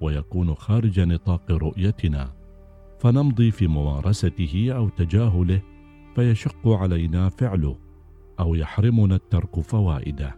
[0.00, 2.32] ويكون خارج نطاق رؤيتنا
[2.98, 5.62] فنمضي في ممارسته أو تجاهله
[6.14, 7.76] فيشق علينا فعله
[8.40, 10.36] أو يحرمنا الترك فوائده.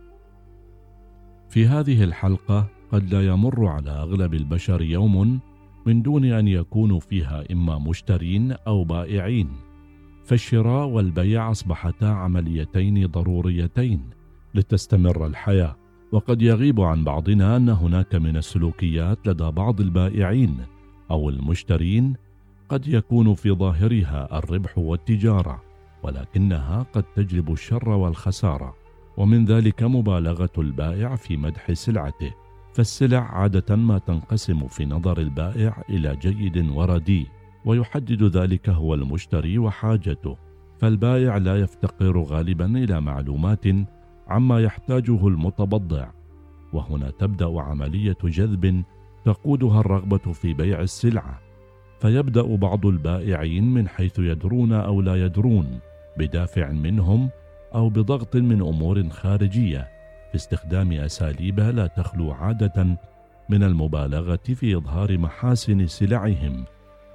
[1.48, 5.40] في هذه الحلقة قد لا يمر على أغلب البشر يوم
[5.86, 9.48] من دون أن يكونوا فيها إما مشترين أو بائعين
[10.24, 14.10] فالشراء والبيع أصبحتا عمليتين ضروريتين
[14.54, 15.76] لتستمر الحياة.
[16.12, 20.56] وقد يغيب عن بعضنا أن هناك من السلوكيات لدى بعض البائعين
[21.10, 22.16] أو المشترين
[22.68, 25.62] قد يكون في ظاهرها الربح والتجارة
[26.02, 28.74] ولكنها قد تجلب الشر والخسارة.
[29.16, 32.34] ومن ذلك مبالغة البائع في مدح سلعته.
[32.72, 37.26] فالسلع عادة ما تنقسم في نظر البائع إلى جيد ورديء
[37.64, 40.36] ويحدد ذلك هو المشتري وحاجته.
[40.78, 43.66] فالبائع لا يفتقر غالبا إلى معلومات
[44.28, 46.08] عما يحتاجه المتبضع
[46.72, 48.82] وهنا تبدأ عملية جذب
[49.24, 51.40] تقودها الرغبة في بيع السلعة
[52.00, 55.78] فيبدأ بعض البائعين من حيث يدرون أو لا يدرون
[56.18, 57.30] بدافع منهم
[57.74, 59.88] أو بضغط من أمور خارجية
[60.30, 62.98] في استخدام اساليب لا تخلو عادة
[63.48, 66.64] من المبالغة في إظهار محاسن سلعهم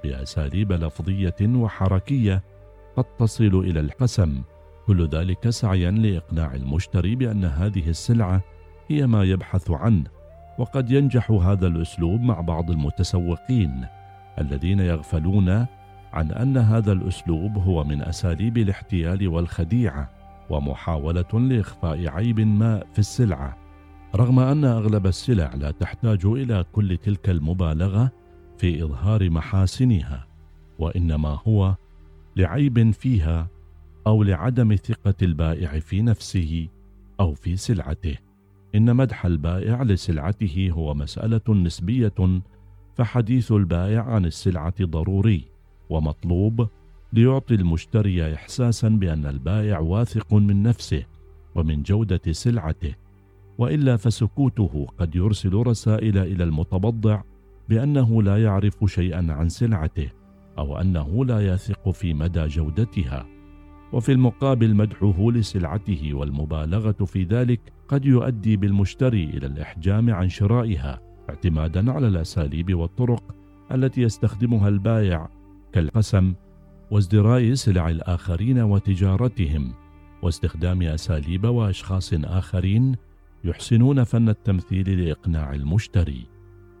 [0.04, 2.42] بأساليب لفظية وحركية
[2.96, 4.42] قد تصل إلى القسم.
[4.86, 8.42] كل ذلك سعيا لإقناع المشتري بأن هذه السلعة
[8.88, 10.04] هي ما يبحث عنه
[10.58, 13.86] وقد ينجح هذا الأسلوب مع بعض المتسوقين
[14.38, 15.66] الذين يغفلون
[16.12, 20.10] عن أن هذا الأسلوب هو من أساليب الاحتيال والخديعة
[20.50, 23.56] ومحاولة لإخفاء عيب ما في السلعة.
[24.16, 28.10] رغم أن أغلب السلع لا تحتاج إلى كل تلك المبالغة
[28.58, 30.26] في إظهار محاسنها
[30.78, 31.74] وإنما هو
[32.36, 33.48] لعيب فيها
[34.06, 36.68] أو لعدم ثقة البائع في نفسه
[37.20, 38.16] أو في سلعته.
[38.74, 42.40] إن مدح البائع لسلعته هو مسألة نسبية
[42.94, 45.44] فحديث البائع عن السلعة ضروري
[45.90, 46.68] ومطلوب
[47.12, 51.04] ليعطي المشتري احساسا بأن البائع واثق من نفسه
[51.54, 52.94] ومن جودة سلعته.
[53.58, 57.22] وإلا فسكوته قد يرسل رسائل إلى المتبضع
[57.68, 60.10] بأنه لا يعرف شيئا عن سلعته
[60.58, 63.33] أو أنه لا يثق في مدى جودتها.
[63.94, 71.00] وفي المقابل مدحه لسلعته والمبالغة في ذلك قد يؤدي بالمشتري إلى الإحجام عن شرائها
[71.30, 73.34] اعتمادا على الأساليب والطرق
[73.72, 75.30] التي يستخدمها البائع
[75.72, 76.34] كالقسم
[76.90, 79.72] وازدراء سلع الآخرين وتجارتهم
[80.22, 82.96] واستخدام أساليب وأشخاص آخرين
[83.44, 86.26] يحسنون فن التمثيل لإقناع المشتري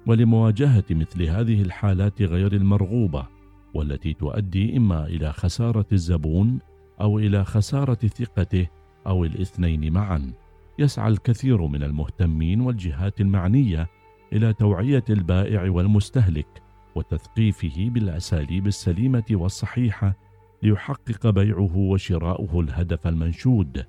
[0.06, 3.26] ولمواجهة مثل هذه الحالات غير المرغوبة
[3.74, 6.58] والتي تؤدي إما إلى خسارة الزبون
[7.00, 8.66] أو إلى خسارة ثقته
[9.06, 10.32] أو الاثنين معا.
[10.78, 13.88] يسعى الكثير من المهتمين والجهات المعنية
[14.32, 16.62] إلى توعية البائع والمستهلك
[16.94, 20.14] وتثقيفه بالأساليب السليمة والصحيحة
[20.62, 23.84] ليحقق بيعه وشراؤه الهدف المنشود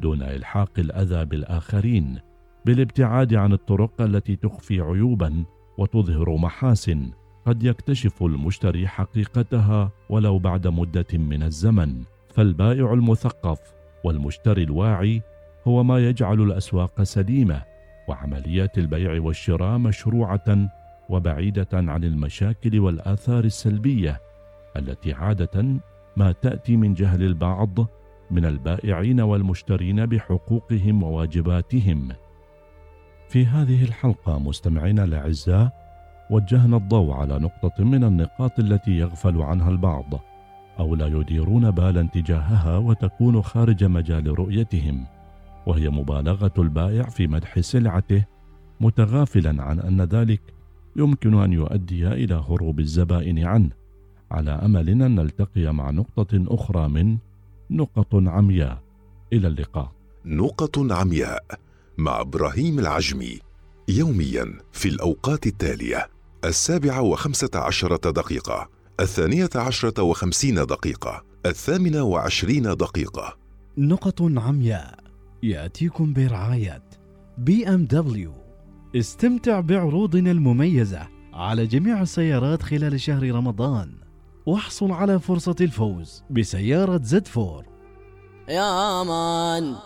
[0.00, 2.18] دون إلحاق الأذى بالآخرين
[2.66, 5.44] بالابتعاد عن الطرق التي تخفي عيوبا
[5.78, 7.10] وتظهر محاسن
[7.46, 12.02] قد يكتشف المشتري حقيقتها ولو بعد مدة من الزمن.
[12.38, 15.22] فالبائع المثقف والمشتري الواعي
[15.66, 17.62] هو ما يجعل الأسواق سليمة
[18.08, 20.68] وعمليات البيع والشراء مشروعة
[21.08, 24.20] وبعيدة عن المشاكل والآثار السلبية
[24.76, 25.64] التي عادة
[26.16, 27.78] ما تأتي من جهل البعض
[28.30, 32.08] من البائعين والمشترين بحقوقهم وواجباتهم.
[33.28, 35.72] في هذه الحلقة مستمعينا الأعزاء
[36.30, 40.27] وجهنا الضوء على نقطة من النقاط التي يغفل عنها البعض.
[40.78, 45.06] أو لا يديرون بالا تجاهها وتكون خارج مجال رؤيتهم
[45.66, 48.24] وهي مبالغة البائع في مدح سلعته
[48.80, 50.42] متغافلا عن أن ذلك
[50.96, 53.70] يمكن أن يؤدي إلى هروب الزبائن عنه
[54.30, 57.18] على أمل أن نلتقي مع نقطة أخرى من
[57.70, 58.82] نقط عمياء.
[59.32, 59.92] إلى اللقاء.
[60.24, 61.44] نقط عمياء
[61.98, 63.38] مع إبراهيم العجمي
[63.88, 66.06] يوميا في الأوقات التالية
[66.44, 68.68] السابعة وخمسة عشرة دقيقة.
[69.00, 73.36] الثانية عشرة وخمسين دقيقة الثامنة وعشرين دقيقة.
[73.78, 74.98] نقط عمياء
[75.42, 76.82] يأتيكم برعاية
[77.38, 78.34] بي إم دبليو.
[78.96, 83.94] استمتع بعروضنا المميزة على جميع السيارات خلال شهر رمضان
[84.46, 87.64] واحصل على فرصة الفوز بسيارة زد فور.
[88.48, 89.76] يا مان.